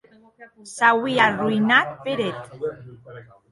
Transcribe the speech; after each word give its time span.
S’auie 0.75 1.19
arroïnat 1.27 1.87
per 2.09 2.19
eth. 2.31 2.47